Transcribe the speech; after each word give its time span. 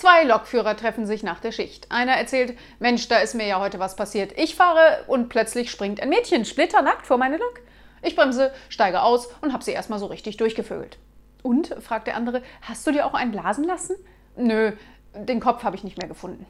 Zwei 0.00 0.24
Lokführer 0.24 0.78
treffen 0.78 1.04
sich 1.04 1.22
nach 1.22 1.40
der 1.40 1.52
Schicht. 1.52 1.92
Einer 1.92 2.12
erzählt, 2.12 2.56
Mensch, 2.78 3.06
da 3.08 3.18
ist 3.18 3.34
mir 3.34 3.46
ja 3.46 3.60
heute 3.60 3.78
was 3.78 3.96
passiert. 3.96 4.32
Ich 4.38 4.54
fahre 4.54 5.04
und 5.08 5.28
plötzlich 5.28 5.70
springt 5.70 6.00
ein 6.00 6.08
Mädchen 6.08 6.46
splitternackt 6.46 7.06
vor 7.06 7.18
meine 7.18 7.36
Lok. 7.36 7.60
Ich 8.00 8.16
bremse, 8.16 8.50
steige 8.70 9.02
aus 9.02 9.28
und 9.42 9.52
habe 9.52 9.62
sie 9.62 9.72
erstmal 9.72 9.98
so 9.98 10.06
richtig 10.06 10.38
durchgevögelt. 10.38 10.96
Und, 11.42 11.76
fragt 11.82 12.06
der 12.06 12.16
andere, 12.16 12.40
hast 12.62 12.86
du 12.86 12.92
dir 12.92 13.04
auch 13.04 13.12
einen 13.12 13.30
blasen 13.30 13.64
lassen? 13.64 13.94
Nö, 14.36 14.72
den 15.14 15.38
Kopf 15.38 15.64
habe 15.64 15.76
ich 15.76 15.84
nicht 15.84 15.98
mehr 15.98 16.08
gefunden. 16.08 16.46